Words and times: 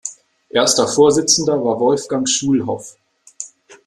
Erster 0.49 0.87
Vorsitzender 0.87 1.63
war 1.63 1.79
Wolfgang 1.79 2.27
Schulhoff. 2.27 2.95